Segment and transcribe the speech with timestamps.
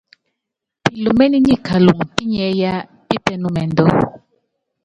[0.83, 2.73] Pilúméné nyi kaluŋɔ pinyiɛ́ yá
[3.07, 3.85] pípɛnúmɛndú.